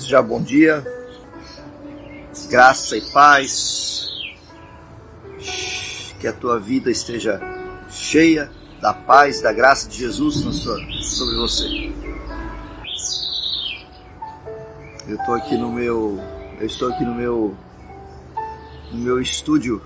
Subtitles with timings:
[0.00, 0.82] Desde já bom dia,
[2.48, 4.08] graça e paz,
[6.18, 7.38] que a tua vida esteja
[7.90, 8.50] cheia
[8.80, 11.92] da paz, da graça de Jesus sobre você.
[15.06, 16.18] Eu estou aqui no meu,
[16.58, 17.54] eu estou aqui no meu,
[18.92, 19.82] no meu estúdio,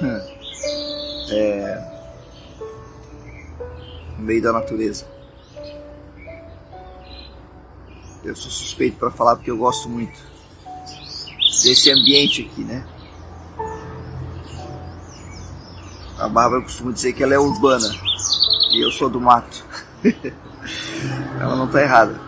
[1.30, 1.84] é,
[4.16, 5.19] no meio da natureza.
[8.30, 10.16] Eu sou suspeito para falar porque eu gosto muito
[11.64, 12.86] desse ambiente aqui, né?
[16.16, 17.90] A Bárbara costuma dizer que ela é urbana
[18.70, 19.64] e eu sou do mato.
[21.40, 22.20] ela não está errada.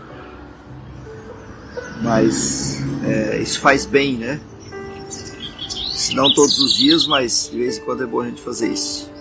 [2.03, 4.41] Mas é, isso faz bem, né?
[5.09, 8.73] Se não todos os dias, mas de vez em quando é bom a gente fazer
[8.73, 9.12] isso.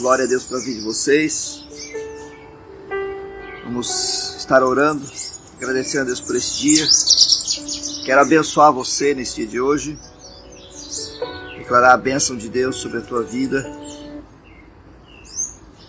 [0.00, 1.62] Glória a Deus pela vida de vocês.
[3.64, 5.06] Vamos estar orando,
[5.58, 6.86] agradecendo a Deus por esse dia.
[8.06, 9.98] Quero abençoar você nesse dia de hoje.
[11.58, 13.62] Declarar a bênção de Deus sobre a tua vida.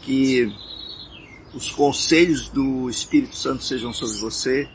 [0.01, 0.53] Que
[1.53, 4.69] os conselhos do Espírito Santo sejam sobre você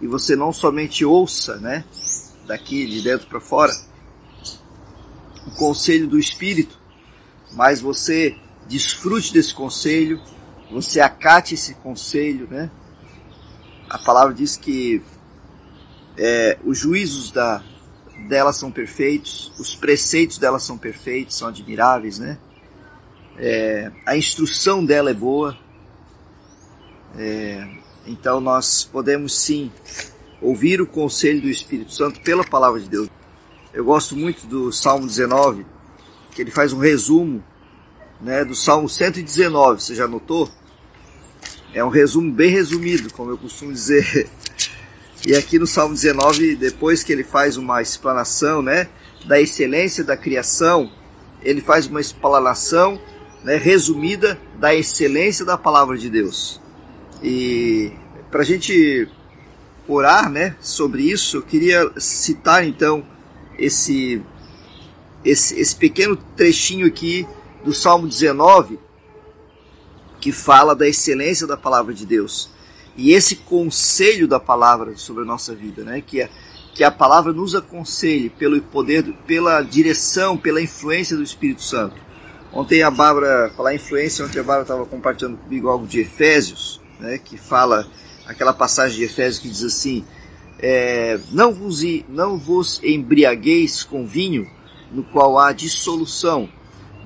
[0.00, 1.84] e você não somente ouça, né,
[2.44, 3.72] daqui de dentro para fora,
[5.46, 6.76] o conselho do Espírito,
[7.52, 8.36] mas você
[8.68, 10.20] desfrute desse conselho,
[10.70, 12.70] você acate esse conselho, né?
[13.88, 15.02] A palavra diz que
[16.16, 17.62] é, os juízos da,
[18.28, 22.38] dela são perfeitos, os preceitos dela são perfeitos, são admiráveis, né?
[23.36, 25.58] É, a instrução dela é boa,
[27.16, 27.68] é,
[28.06, 29.72] então nós podemos sim
[30.40, 33.08] ouvir o conselho do Espírito Santo pela palavra de Deus.
[33.72, 35.66] Eu gosto muito do Salmo 19,
[36.32, 37.42] que ele faz um resumo
[38.24, 40.50] né, do Salmo 119, você já notou?
[41.74, 44.26] É um resumo bem resumido, como eu costumo dizer.
[45.26, 48.88] E aqui no Salmo 19, depois que ele faz uma explanação né,
[49.26, 50.90] da excelência da criação,
[51.42, 52.98] ele faz uma explanação
[53.42, 56.60] né, resumida da excelência da palavra de Deus.
[57.22, 57.92] E
[58.30, 59.06] para a gente
[59.86, 63.04] orar né, sobre isso, eu queria citar então
[63.58, 64.22] esse,
[65.22, 67.26] esse, esse pequeno trechinho aqui
[67.64, 68.78] do Salmo 19,
[70.20, 72.50] que fala da excelência da palavra de Deus.
[72.96, 76.00] E esse conselho da palavra sobre a nossa vida, né?
[76.00, 76.30] que, é,
[76.74, 81.96] que a palavra nos aconselhe pelo poder, pela direção, pela influência do Espírito Santo.
[82.52, 87.18] Ontem a Bárbara, falar influência, ontem a Bárbara estava compartilhando comigo algo de Efésios, né?
[87.18, 87.86] que fala
[88.26, 90.04] aquela passagem de Efésios que diz assim:
[90.60, 94.48] é, não, vos, não vos embriagueis com vinho,
[94.92, 96.48] no qual há dissolução,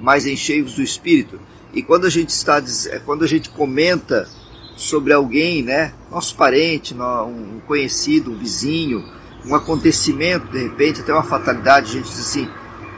[0.00, 1.40] mas enchei-vos do Espírito.
[1.72, 4.28] E quando a gente está, é, quando a gente comenta
[4.76, 9.04] sobre alguém, né, nosso parente, um conhecido, um vizinho,
[9.44, 12.48] um acontecimento, de repente até uma fatalidade, a gente diz assim,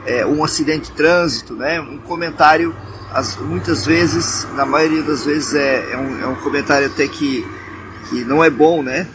[0.05, 2.75] é, um acidente de trânsito, né, um comentário,
[3.11, 7.45] as, muitas vezes, na maioria das vezes é, é, um, é um comentário até que,
[8.09, 9.07] que não é bom, né,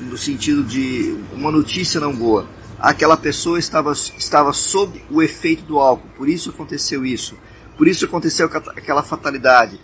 [0.00, 2.46] no sentido de uma notícia não boa
[2.80, 7.36] aquela pessoa estava, estava sob o efeito do álcool, por isso aconteceu isso,
[7.76, 9.78] por isso aconteceu aquela fatalidade.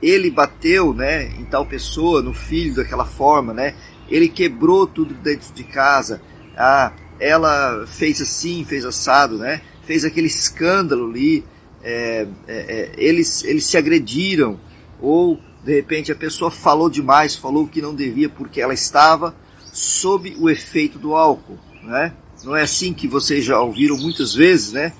[0.00, 3.74] Ele bateu né, em tal pessoa, no filho, daquela forma, né?
[4.08, 6.22] ele quebrou tudo dentro de casa,
[6.56, 9.60] ah, ela fez assim, fez assado, né?
[9.82, 11.44] fez aquele escândalo ali,
[11.82, 14.58] é, é, é, eles, eles se agrediram,
[15.00, 19.34] ou de repente a pessoa falou demais, falou o que não devia porque ela estava
[19.72, 21.58] sob o efeito do álcool.
[21.82, 22.12] Né?
[22.44, 24.92] Não é assim que vocês já ouviram muitas vezes, né?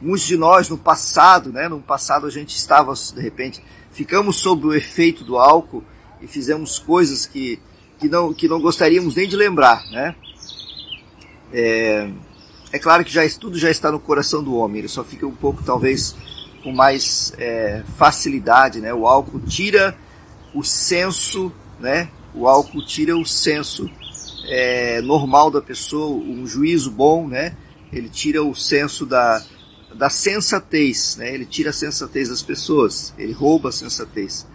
[0.00, 1.68] Muitos de nós no passado, né?
[1.68, 5.82] No passado a gente estava, de repente, ficamos sob o efeito do álcool
[6.20, 7.58] e fizemos coisas que,
[7.98, 10.14] que, não, que não gostaríamos nem de lembrar, né?
[11.52, 12.10] É,
[12.72, 15.34] é claro que já tudo já está no coração do homem, ele só fica um
[15.34, 16.14] pouco, talvez,
[16.62, 18.92] com mais é, facilidade, né?
[18.92, 19.96] O álcool tira
[20.54, 22.08] o senso, né?
[22.34, 23.90] O álcool tira o senso
[24.48, 27.56] é, normal da pessoa, um juízo bom, né?
[27.92, 29.42] Ele tira o senso da,
[29.94, 31.32] da sensatez, né?
[31.32, 34.46] Ele tira a sensatez das pessoas, ele rouba a sensatez.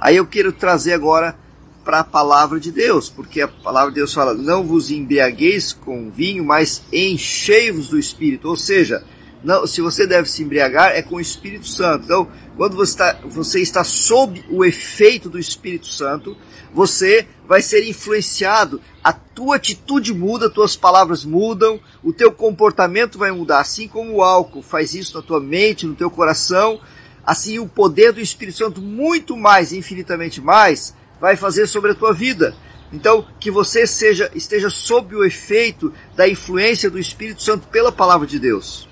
[0.00, 1.36] Aí eu quero trazer agora
[1.84, 6.10] para a palavra de Deus, porque a palavra de Deus fala: não vos embriagueis com
[6.10, 8.48] vinho, mas enchei-vos do Espírito.
[8.48, 9.04] Ou seja,
[9.42, 12.04] não, se você deve se embriagar é com o Espírito Santo.
[12.04, 16.36] Então, quando você está, você está sob o efeito do Espírito Santo,
[16.72, 23.32] você vai ser influenciado, a tua atitude muda, tuas palavras mudam, o teu comportamento vai
[23.32, 26.80] mudar, assim como o álcool faz isso na tua mente, no teu coração,
[27.26, 32.12] assim o poder do Espírito Santo muito mais, infinitamente mais, vai fazer sobre a tua
[32.12, 32.54] vida.
[32.92, 38.26] Então, que você seja, esteja sob o efeito da influência do Espírito Santo pela palavra
[38.26, 38.88] de Deus.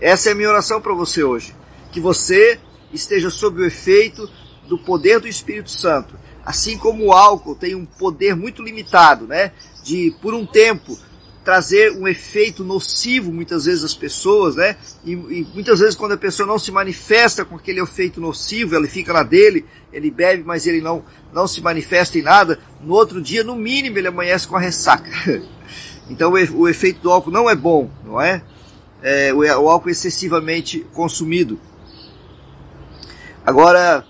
[0.00, 1.54] Essa é a minha oração para você hoje.
[1.92, 2.58] Que você
[2.92, 4.28] esteja sob o efeito
[4.66, 6.18] do poder do Espírito Santo.
[6.44, 9.52] Assim como o álcool tem um poder muito limitado, né?
[9.84, 10.98] De, por um tempo,
[11.44, 14.76] trazer um efeito nocivo muitas vezes às pessoas, né?
[15.04, 18.88] E, e, muitas vezes quando a pessoa não se manifesta com aquele efeito nocivo, ele
[18.88, 22.58] fica na dele, ele bebe, mas ele não não se manifesta em nada.
[22.80, 25.10] No outro dia, no mínimo, ele amanhece com a ressaca.
[26.10, 28.42] então o, o efeito do álcool não é bom, não é?
[29.02, 31.58] é o, o álcool excessivamente consumido.
[33.44, 34.06] Agora,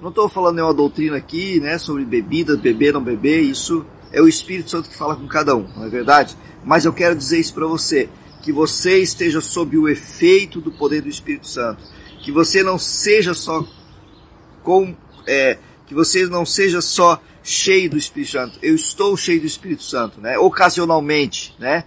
[0.00, 4.28] não estou falando nenhuma doutrina aqui, né, sobre bebida, beber, não beber, isso é o
[4.28, 6.36] Espírito Santo que fala com cada um, não é verdade?
[6.64, 8.08] Mas eu quero dizer isso para você,
[8.42, 11.82] que você esteja sob o efeito do poder do Espírito Santo,
[12.20, 13.66] que você não seja só
[14.62, 14.94] com,
[15.26, 18.58] é, que você não seja só cheio do Espírito Santo.
[18.60, 20.36] Eu estou cheio do Espírito Santo, né?
[20.36, 21.84] Ocasionalmente, né?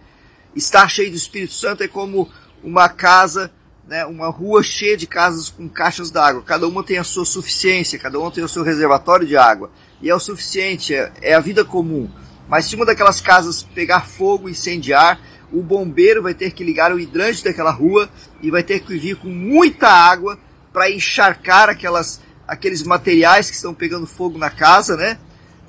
[0.55, 2.29] Estar cheio do Espírito Santo é como
[2.63, 3.51] uma casa,
[3.89, 4.05] né?
[4.05, 6.43] Uma rua cheia de casas com caixas d'água.
[6.43, 9.71] Cada uma tem a sua suficiência, cada uma tem o seu reservatório de água.
[9.99, 12.07] E é o suficiente, é, é a vida comum.
[12.47, 15.19] Mas se uma daquelas casas pegar fogo incendiar,
[15.51, 18.07] o bombeiro vai ter que ligar o hidrante daquela rua
[18.43, 20.37] e vai ter que vir com muita água
[20.71, 25.17] para encharcar aquelas, aqueles materiais que estão pegando fogo na casa, né?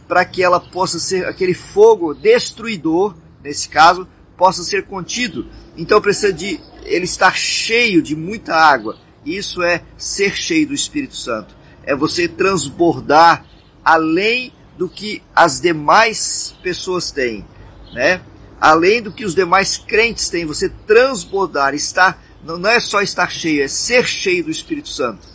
[0.06, 4.06] Para que ela possa ser aquele fogo destruidor, nesse caso,
[4.36, 5.46] possa ser contido.
[5.74, 8.98] Então precisa de ele estar cheio de muita água.
[9.24, 11.54] Isso é ser cheio do Espírito Santo.
[11.82, 13.44] É você transbordar
[13.84, 17.44] além do que as demais pessoas têm,
[17.92, 18.22] né?
[18.60, 23.62] Além do que os demais crentes têm, você transbordar, estar, não é só estar cheio,
[23.62, 25.26] é ser cheio do Espírito Santo.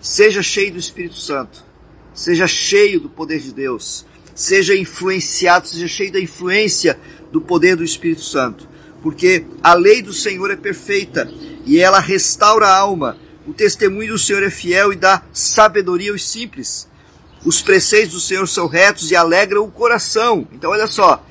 [0.00, 1.62] Seja cheio do Espírito Santo,
[2.14, 6.98] seja cheio do poder de Deus, seja influenciado, seja cheio da influência
[7.30, 8.66] do poder do Espírito Santo,
[9.02, 11.30] porque a lei do Senhor é perfeita
[11.64, 13.18] e ela restaura a alma.
[13.46, 16.88] O testemunho do Senhor é fiel e dá sabedoria aos simples.
[17.44, 20.46] Os preceitos do Senhor são retos e alegram o coração.
[20.52, 21.24] Então, olha só,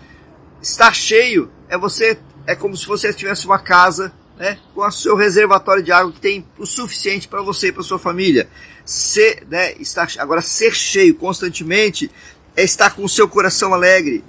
[0.61, 2.17] estar cheio é você
[2.47, 6.19] é como se você tivesse uma casa, né, com o seu reservatório de água que
[6.19, 8.49] tem o suficiente para você e para sua família.
[8.83, 12.09] Ser, né, estar, agora ser cheio constantemente
[12.55, 14.23] é estar com o seu coração alegre,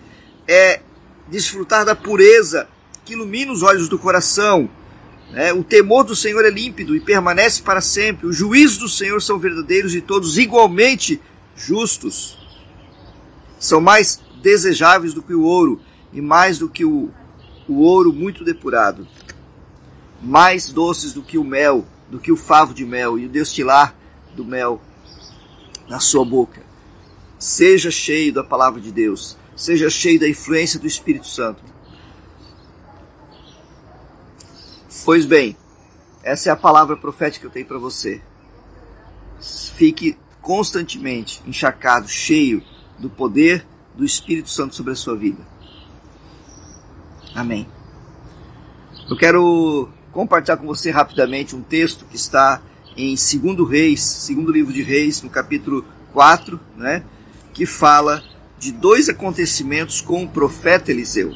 [0.47, 0.81] é
[1.29, 2.69] desfrutar da pureza
[3.11, 4.71] que ilumina os olhos do coração.
[5.33, 5.53] Né?
[5.53, 8.29] O temor do Senhor é límpido e permanece para sempre.
[8.29, 11.21] Os juízos do Senhor são verdadeiros e todos igualmente
[11.57, 12.39] justos
[13.59, 15.81] são mais desejáveis do que o ouro
[16.13, 17.11] e mais do que o,
[17.69, 19.07] o ouro muito depurado,
[20.23, 23.95] mais doces do que o mel, do que o favo de mel e o destilar
[24.37, 24.81] do mel
[25.89, 26.63] na sua boca.
[27.39, 31.71] Seja cheio da palavra de Deus, seja cheio da influência do Espírito Santo.
[35.05, 35.57] Pois bem,
[36.23, 38.21] essa é a palavra profética que eu tenho para você.
[39.41, 42.63] Fique constantemente encharcado, cheio
[42.99, 45.47] do poder do Espírito Santo sobre a sua vida.
[47.35, 47.67] Amém.
[49.09, 52.61] Eu quero compartilhar com você rapidamente um texto que está
[52.97, 57.03] em 2 Reis, segundo livro de Reis, no capítulo 4, né,
[57.55, 58.23] que fala
[58.59, 61.35] de dois acontecimentos com o profeta Eliseu.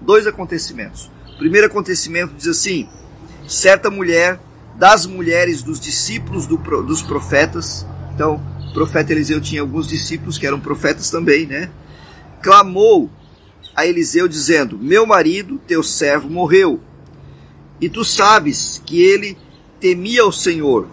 [0.00, 1.10] Dois acontecimentos.
[1.34, 2.88] O primeiro acontecimento diz assim:
[3.46, 4.40] certa mulher
[4.76, 8.40] das mulheres dos discípulos do, dos profetas, então
[8.76, 11.70] profeta Eliseu tinha alguns discípulos que eram profetas também, né?
[12.42, 13.10] Clamou
[13.74, 16.78] a Eliseu dizendo: Meu marido, teu servo, morreu.
[17.80, 19.38] E tu sabes que ele
[19.80, 20.86] temia o Senhor.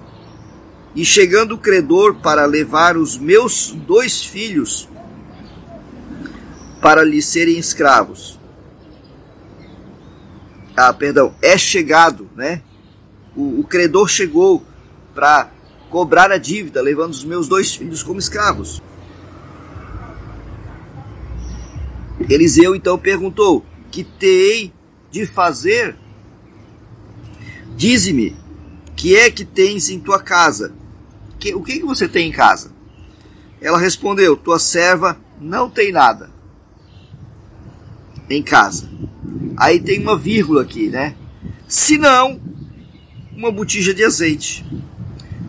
[0.96, 4.88] E chegando o credor para levar os meus dois filhos
[6.82, 8.33] para lhe serem escravos.
[10.76, 12.62] Ah, perdão, é chegado, né?
[13.36, 14.64] O, o credor chegou
[15.14, 15.52] para
[15.90, 18.82] cobrar a dívida, levando os meus dois filhos como escravos.
[22.30, 24.74] Eliseu então perguntou: Que tei
[25.12, 25.96] de fazer?
[27.76, 28.36] Dize-me,
[28.96, 30.74] que é que tens em tua casa?
[31.40, 32.72] Que, o que, que você tem em casa?
[33.62, 36.32] Ela respondeu: Tua serva não tem nada
[38.30, 38.90] em casa.
[39.64, 41.16] Aí tem uma vírgula aqui, né?
[41.68, 42.42] Se não,
[43.32, 44.66] uma botija de azeite.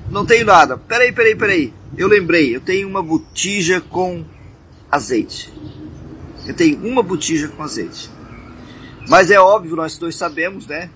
[0.08, 0.78] Não tenho nada.
[0.78, 1.74] Peraí, peraí, peraí.
[1.96, 4.24] Eu lembrei, eu tenho uma botija com
[4.90, 5.52] azeite.
[6.46, 8.08] Eu tenho uma botija com azeite.
[9.08, 10.90] Mas é óbvio, nós dois sabemos, né?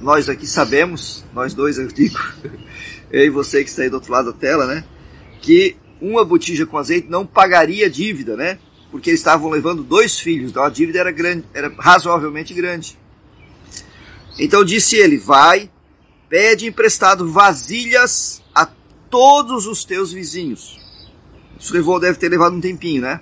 [0.00, 2.18] nós aqui sabemos, nós dois eu digo,
[3.10, 4.84] eu e você que está aí do outro lado da tela, né?
[5.40, 8.58] Que uma botija com azeite não pagaria dívida, né?
[8.94, 12.96] Porque eles estavam levando dois filhos, então a dívida era grande, era razoavelmente grande.
[14.38, 15.68] Então disse ele: Vai,
[16.28, 18.70] pede emprestado vasilhas a
[19.10, 20.78] todos os teus vizinhos.
[21.58, 23.20] Isso levou, deve ter levado um tempinho, né?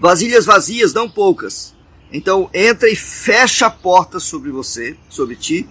[0.00, 1.72] Vasilhas vazias, não poucas.
[2.12, 5.64] Então entra e fecha a porta sobre você, sobre ti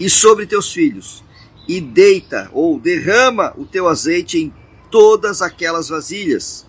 [0.00, 1.22] e sobre teus filhos,
[1.68, 4.52] e deita ou derrama o teu azeite em
[4.90, 6.66] todas aquelas vasilhas.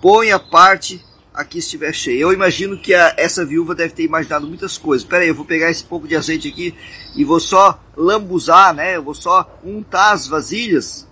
[0.00, 2.20] Põe a parte a que estiver cheia.
[2.20, 5.04] Eu imagino que a, essa viúva deve ter imaginado muitas coisas.
[5.04, 6.74] Espera aí, eu vou pegar esse pouco de azeite aqui
[7.14, 8.96] e vou só lambuzar, né?
[8.96, 11.06] Eu vou só untar as vasilhas.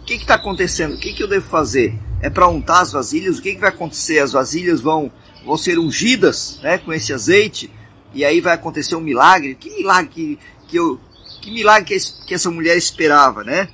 [0.00, 0.94] O que está acontecendo?
[0.94, 1.98] O que, que eu devo fazer?
[2.22, 3.38] É para untar as vasilhas?
[3.38, 4.18] O que, que vai acontecer?
[4.18, 5.12] As vasilhas vão
[5.44, 7.70] vão ser ungidas né, com esse azeite,
[8.12, 9.54] e aí vai acontecer um milagre.
[9.54, 11.00] Que milagre que, que, eu,
[11.40, 13.68] que, milagre que essa mulher esperava, né?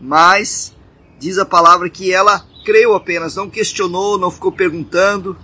[0.00, 0.74] Mas
[1.18, 5.36] diz a palavra que ela creu apenas, não questionou, não ficou perguntando.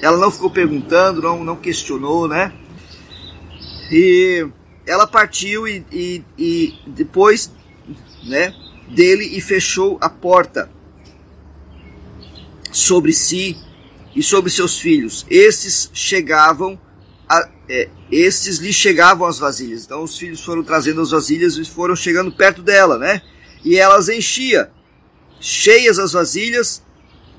[0.00, 2.52] Ela não ficou perguntando, não, não questionou, né?
[3.90, 4.46] E
[4.86, 7.50] ela partiu e, e, e depois
[8.24, 8.54] né,
[8.88, 10.70] dele e fechou a porta
[12.72, 13.56] sobre si
[14.14, 15.26] e sobre seus filhos.
[15.30, 16.78] Estes chegavam,
[17.28, 19.84] a, é, lhe chegavam as vasilhas.
[19.84, 23.22] Então os filhos foram trazendo as vasilhas e foram chegando perto dela, né?
[23.64, 24.70] E elas enchia.
[25.40, 26.82] Cheias as vasilhas,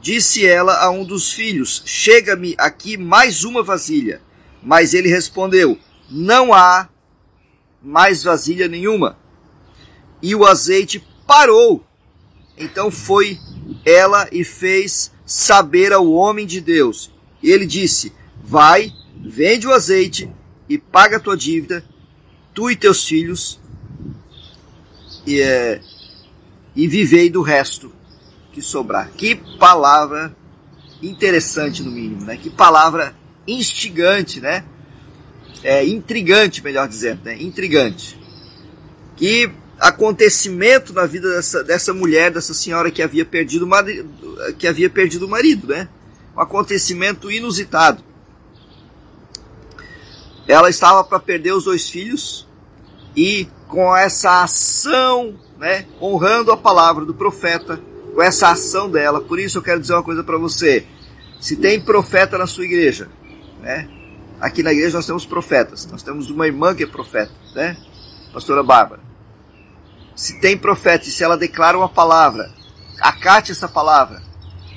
[0.02, 4.22] disse ela a um dos filhos: Chega-me aqui mais uma vasilha.
[4.62, 5.78] Mas ele respondeu:
[6.10, 6.90] Não há
[7.82, 9.18] mais vasilha nenhuma.
[10.22, 11.86] E o azeite parou.
[12.58, 13.40] Então foi
[13.86, 17.12] ela e fez saber ao homem de Deus.
[17.42, 18.14] Ele disse:
[18.44, 20.32] Vai, vende o azeite
[20.70, 21.84] e paga a tua dívida,
[22.54, 23.60] tu e teus filhos,
[25.26, 25.82] e, é,
[26.78, 27.92] e vivei do resto
[28.54, 29.10] que sobrar.
[29.18, 30.34] Que palavra
[31.02, 32.38] interessante, no mínimo, né?
[32.38, 33.16] Que palavra
[33.48, 34.64] instigante, né?
[35.64, 37.36] É, intrigante, melhor dizendo, né?
[37.42, 38.18] Intrigante.
[39.16, 44.08] Que acontecimento na vida dessa, dessa mulher, dessa senhora que havia perdido marido,
[44.60, 45.90] que havia perdido o marido, né?
[46.36, 48.04] Um acontecimento inusitado.
[50.48, 52.48] Ela estava para perder os dois filhos
[53.16, 57.80] e com essa ação, né, honrando a palavra do profeta,
[58.14, 59.22] com essa ação dela.
[59.22, 60.86] Por isso eu quero dizer uma coisa para você.
[61.40, 63.10] Se tem profeta na sua igreja,
[63.62, 63.88] né?
[64.40, 65.86] Aqui na igreja nós temos profetas.
[65.86, 67.78] Nós temos uma irmã que é profeta, né?
[68.34, 69.08] Pastora Bárbara
[70.18, 72.52] se tem profeta e se ela declara uma palavra,
[73.00, 74.24] acate essa palavra.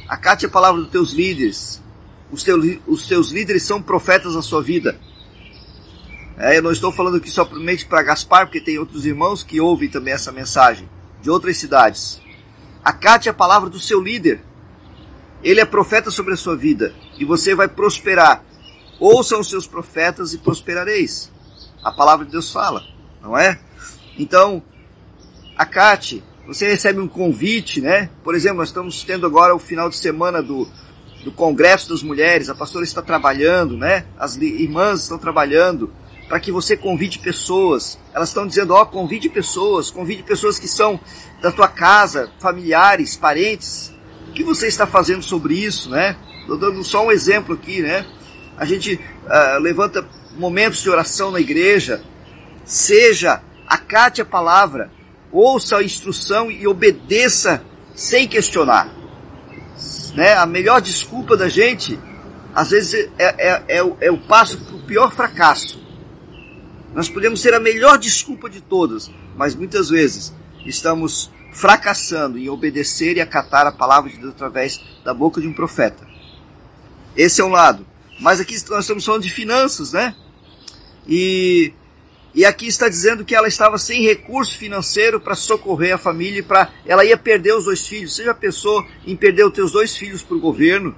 [0.06, 1.82] Acate a palavra dos teus líderes.
[2.30, 5.00] Os teus, os teus líderes são profetas na sua vida.
[6.42, 9.90] É, eu não estou falando aqui somente para Gaspar, porque tem outros irmãos que ouvem
[9.90, 10.88] também essa mensagem,
[11.20, 12.18] de outras cidades.
[12.82, 14.40] Acate a palavra do seu líder.
[15.44, 18.42] Ele é profeta sobre a sua vida e você vai prosperar.
[18.98, 21.30] Ouçam os seus profetas e prosperareis.
[21.84, 22.84] A palavra de Deus fala,
[23.20, 23.60] não é?
[24.18, 24.62] Então,
[25.58, 28.08] acate, você recebe um convite, né?
[28.24, 30.66] Por exemplo, nós estamos tendo agora o final de semana do,
[31.22, 34.06] do Congresso das Mulheres, a pastora está trabalhando, né?
[34.18, 35.92] As irmãs estão trabalhando
[36.30, 37.98] para que você convide pessoas.
[38.14, 41.00] Elas estão dizendo, ó, oh, convide pessoas, convide pessoas que são
[41.42, 43.92] da tua casa, familiares, parentes.
[44.28, 46.16] O que você está fazendo sobre isso, né?
[46.42, 48.06] Estou dando só um exemplo aqui, né?
[48.56, 50.06] A gente uh, levanta
[50.38, 52.00] momentos de oração na igreja.
[52.64, 54.88] Seja, acate a palavra,
[55.32, 57.60] ouça a instrução e obedeça
[57.92, 58.88] sem questionar.
[60.14, 60.34] Né?
[60.34, 61.98] A melhor desculpa da gente,
[62.54, 65.89] às vezes, é, é, é, o, é o passo para o pior fracasso.
[66.94, 70.32] Nós podemos ser a melhor desculpa de todas, mas muitas vezes
[70.66, 75.52] estamos fracassando em obedecer e acatar a palavra de Deus através da boca de um
[75.52, 76.06] profeta.
[77.16, 77.86] Esse é um lado.
[78.20, 80.14] Mas aqui nós estamos falando de finanças, né?
[81.06, 81.72] E
[82.32, 86.70] e aqui está dizendo que ela estava sem recurso financeiro para socorrer a família, para
[86.86, 88.14] ela ia perder os dois filhos.
[88.14, 90.94] Você já pensou em perder os teus dois filhos para o governo?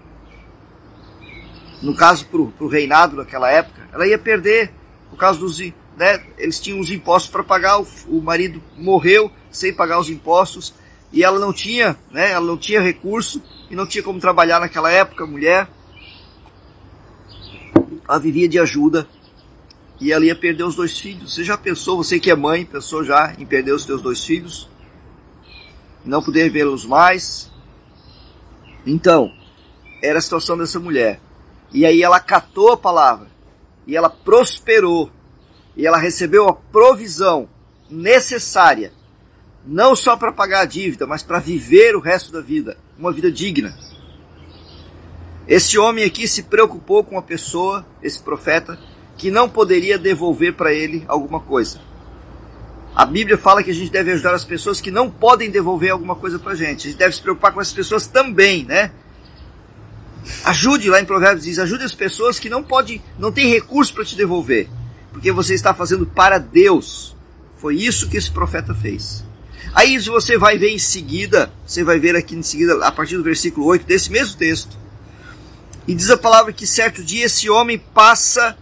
[1.80, 4.72] No caso, para o reinado naquela época, ela ia perder
[5.08, 5.58] por causa dos,
[6.02, 7.80] né, eles tinham os impostos para pagar.
[7.80, 10.74] O, o marido morreu sem pagar os impostos
[11.12, 13.40] e ela não tinha, né, ela não tinha recurso
[13.70, 15.68] e não tinha como trabalhar naquela época, mulher.
[18.08, 19.06] Ela vivia de ajuda
[20.00, 21.34] e ela ia perder os dois filhos.
[21.34, 24.68] Você já pensou, você que é mãe, pensou já em perder os teus dois filhos?
[26.04, 27.48] Não poder vê-los mais?
[28.84, 29.32] Então,
[30.02, 31.20] era a situação dessa mulher.
[31.72, 33.28] E aí ela catou a palavra.
[33.86, 35.12] E ela prosperou.
[35.76, 37.48] E ela recebeu a provisão
[37.90, 38.92] necessária,
[39.66, 43.30] não só para pagar a dívida, mas para viver o resto da vida, uma vida
[43.30, 43.76] digna.
[45.46, 48.78] Esse homem aqui se preocupou com uma pessoa, esse profeta,
[49.16, 51.80] que não poderia devolver para ele alguma coisa.
[52.94, 56.14] A Bíblia fala que a gente deve ajudar as pessoas que não podem devolver alguma
[56.14, 56.86] coisa para a gente.
[56.86, 58.92] A gente deve se preocupar com as pessoas também, né?
[60.44, 64.04] Ajude lá em Provérbios diz, ajude as pessoas que não podem, não têm recurso para
[64.04, 64.68] te devolver,
[65.12, 67.16] porque você está fazendo para Deus.
[67.56, 69.24] Foi isso que esse profeta fez.
[69.74, 73.22] Aí você vai ver em seguida, você vai ver aqui em seguida, a partir do
[73.22, 74.76] versículo 8 desse mesmo texto.
[75.86, 78.56] E diz a palavra que certo dia esse homem passa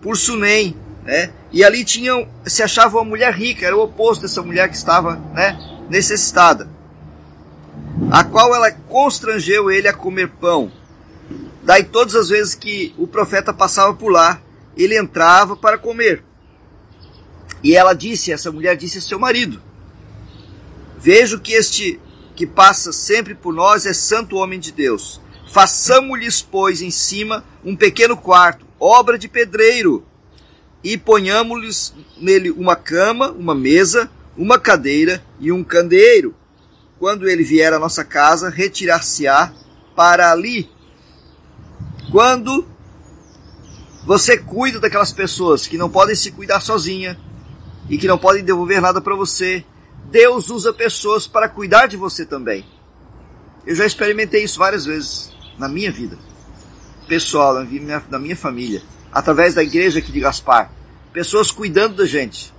[0.00, 1.32] por Sunem, né?
[1.50, 5.16] E ali tinha, se achava uma mulher rica, era o oposto dessa mulher que estava,
[5.34, 5.58] né,
[5.88, 6.68] necessitada.
[8.10, 10.70] A qual ela constrangeu ele a comer pão.
[11.62, 14.40] Daí todas as vezes que o profeta passava por lá,
[14.78, 16.24] ele entrava para comer.
[17.62, 19.60] E ela disse, essa mulher disse a seu marido:
[20.98, 22.00] Vejo que este
[22.36, 25.20] que passa sempre por nós é santo homem de Deus.
[25.50, 30.06] Façamos-lhes, pois, em cima um pequeno quarto, obra de pedreiro,
[30.84, 36.34] e ponhamos-lhes nele uma cama, uma mesa, uma cadeira e um candeeiro.
[36.98, 39.52] Quando ele vier à nossa casa, retirar-se-á
[39.96, 40.70] para ali.
[42.10, 42.64] Quando
[44.08, 47.20] você cuida daquelas pessoas que não podem se cuidar sozinha
[47.90, 49.62] e que não podem devolver nada para você,
[50.10, 52.64] Deus usa pessoas para cuidar de você também.
[53.66, 56.16] Eu já experimentei isso várias vezes na minha vida,
[57.06, 60.72] pessoal, na minha, na minha família através da igreja aqui de Gaspar.
[61.12, 62.50] Pessoas cuidando da gente,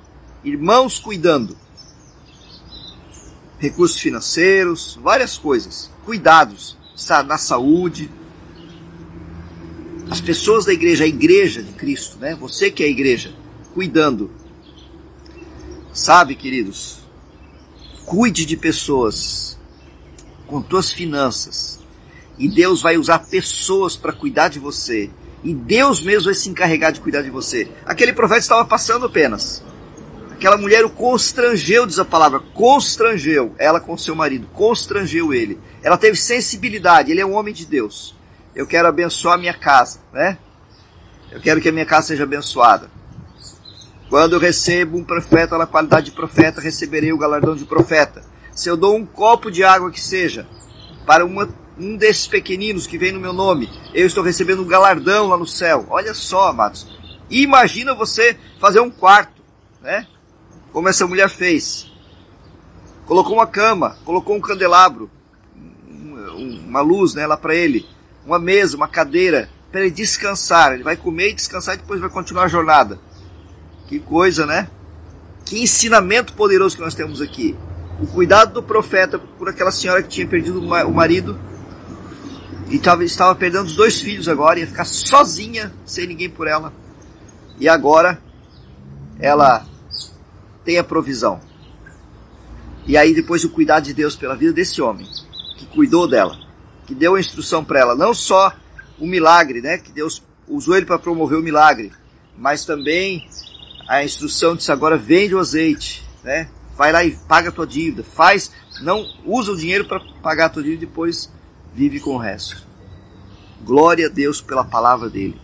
[0.43, 1.57] irmãos cuidando.
[3.57, 5.89] Recursos financeiros, várias coisas.
[6.05, 6.77] Cuidados
[7.25, 8.11] na saúde.
[10.09, 12.35] As pessoas da igreja, a igreja de Cristo, né?
[12.35, 13.33] Você que é a igreja,
[13.73, 14.31] cuidando.
[15.93, 16.99] Sabe, queridos,
[18.05, 19.57] cuide de pessoas
[20.47, 21.79] com tuas finanças.
[22.37, 25.09] E Deus vai usar pessoas para cuidar de você
[25.43, 27.67] e Deus mesmo vai se encarregar de cuidar de você.
[27.85, 29.63] Aquele profeta estava passando apenas.
[30.31, 35.59] Aquela mulher o constrangeu, diz a palavra, constrangeu ela com seu marido, constrangeu ele.
[35.83, 38.15] Ela teve sensibilidade, ele é um homem de Deus.
[38.59, 40.37] Eu quero abençoar a minha casa, né?
[41.31, 42.91] Eu quero que a minha casa seja abençoada.
[44.09, 48.21] Quando eu recebo um profeta na qualidade de profeta, receberei o galardão de profeta.
[48.51, 50.45] Se eu dou um copo de água que seja
[51.05, 55.27] para uma um desses pequeninos que vem no meu nome, eu estou recebendo um galardão
[55.27, 55.85] lá no céu.
[55.89, 56.85] Olha só, amados.
[57.29, 59.41] Imagina você fazer um quarto,
[59.81, 60.05] né?
[60.73, 61.89] Como essa mulher fez.
[63.05, 65.09] Colocou uma cama, colocou um candelabro,
[66.35, 67.87] uma luz né, lá para ele,
[68.29, 70.73] uma mesa, uma cadeira, para ele descansar.
[70.73, 72.99] Ele vai comer e descansar e depois vai continuar a jornada.
[73.87, 74.69] Que coisa, né?
[75.45, 77.55] Que ensinamento poderoso que nós temos aqui.
[77.99, 81.37] O cuidado do profeta por aquela senhora que tinha perdido o marido
[82.69, 86.71] e tava, estava perdendo os dois filhos agora, ia ficar sozinha, sem ninguém por ela.
[87.59, 88.21] E agora
[89.19, 89.65] ela
[90.63, 91.41] tem a provisão.
[92.85, 95.07] E aí depois o cuidado de Deus pela vida desse homem,
[95.57, 96.37] que cuidou dela,
[96.89, 98.51] que deu a instrução para ela, não só
[98.97, 101.91] o milagre, né, que Deus usou ele para promover o milagre,
[102.35, 103.29] mas também
[103.87, 106.49] a instrução disse agora vende o azeite, né?
[106.75, 110.49] Vai lá e paga a tua dívida, faz, não usa o dinheiro para pagar a
[110.49, 111.31] tua dívida depois
[111.75, 112.65] vive com o resto.
[113.63, 115.39] Glória a Deus pela palavra dele.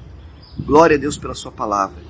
[0.57, 2.01] Glória a Deus pela sua palavra.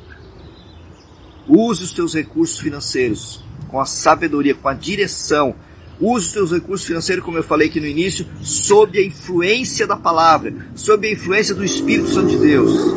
[1.45, 5.56] Use os teus recursos financeiros com a sabedoria, com a direção.
[6.00, 9.96] Use os teus recursos financeiros, como eu falei aqui no início, sob a influência da
[9.96, 12.94] palavra, sob a influência do Espírito Santo de Deus.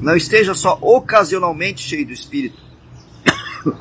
[0.00, 2.60] Não esteja só ocasionalmente cheio do Espírito,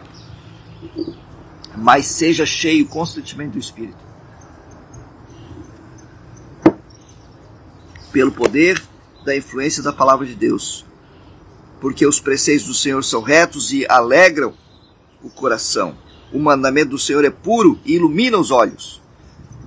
[1.78, 4.10] mas seja cheio constantemente do Espírito.
[8.12, 8.82] pelo poder
[9.24, 10.86] da influência da palavra de Deus.
[11.80, 14.54] Porque os preceitos do Senhor são retos e alegram
[15.24, 15.96] o coração.
[16.32, 19.02] O mandamento do Senhor é puro e ilumina os olhos.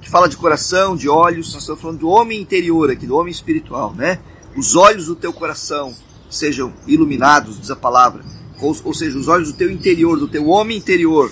[0.00, 3.30] Que fala de coração, de olhos, nós estamos falando do homem interior aqui, do homem
[3.30, 4.20] espiritual, né?
[4.56, 5.94] Os olhos do teu coração
[6.30, 8.24] sejam iluminados, diz a palavra.
[8.60, 11.30] Ou, ou seja, os olhos do teu interior, do teu homem interior.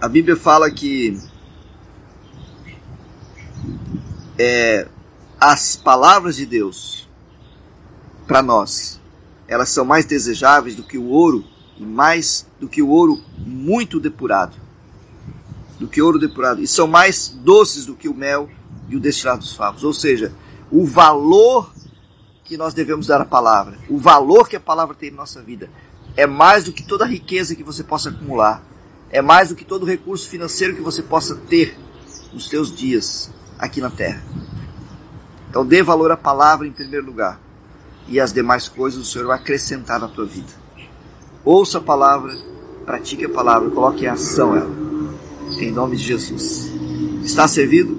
[0.00, 1.18] A Bíblia fala que
[4.38, 4.86] é,
[5.40, 7.08] as palavras de Deus
[8.26, 9.00] para nós,
[9.48, 11.44] elas são mais desejáveis do que o ouro
[11.78, 14.56] e mais do que o ouro muito depurado.
[15.78, 16.60] Do que ouro depurado.
[16.60, 18.50] E são mais doces do que o mel
[18.88, 19.84] e o destilado dos favos.
[19.84, 20.32] Ou seja,
[20.70, 21.72] o valor
[22.44, 25.70] que nós devemos dar à palavra, o valor que a palavra tem na nossa vida,
[26.16, 28.62] é mais do que toda a riqueza que você possa acumular,
[29.10, 31.78] é mais do que todo o recurso financeiro que você possa ter
[32.32, 34.22] nos seus dias aqui na terra.
[35.50, 37.38] Então dê valor à palavra em primeiro lugar,
[38.06, 40.52] e as demais coisas o Senhor vai acrescentar na tua vida.
[41.50, 42.36] Ouça a palavra,
[42.84, 44.70] pratique a palavra, coloque em ação ela.
[45.58, 46.70] Em nome de Jesus.
[47.24, 47.98] Está servido?